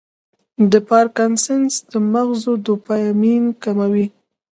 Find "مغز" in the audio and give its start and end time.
2.13-2.41